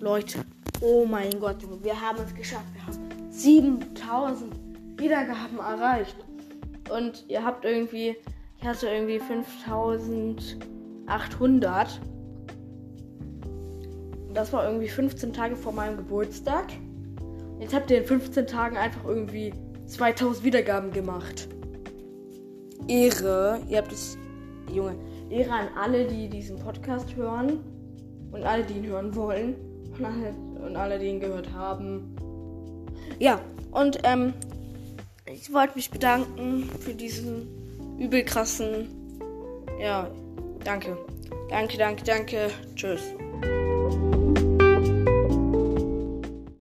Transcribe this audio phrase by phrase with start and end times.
[0.00, 0.40] Leute,
[0.80, 2.64] oh mein Gott, wir haben es geschafft.
[2.72, 2.96] Wir haben
[3.30, 4.54] 7000
[4.96, 6.16] Wiedergaben erreicht.
[6.90, 8.16] Und ihr habt irgendwie,
[8.58, 12.00] ich hatte irgendwie 5800.
[14.32, 16.64] Das war irgendwie 15 Tage vor meinem Geburtstag.
[17.58, 19.52] Jetzt habt ihr in 15 Tagen einfach irgendwie
[19.84, 21.46] 2000 Wiedergaben gemacht.
[22.88, 23.60] Ehre.
[23.68, 24.16] Ihr habt es,
[24.72, 24.94] Junge,
[25.28, 27.60] Ehre an alle, die diesen Podcast hören.
[28.32, 29.69] Und alle, die ihn hören wollen.
[30.00, 30.34] Und alle,
[30.66, 32.16] und alle die ihn gehört haben.
[33.18, 34.32] Ja, und ähm,
[35.26, 37.48] ich wollte mich bedanken für diesen
[37.98, 38.88] übel krassen.
[39.80, 40.10] Ja,
[40.64, 40.96] danke.
[41.50, 42.50] Danke, danke, danke.
[42.74, 43.02] Tschüss.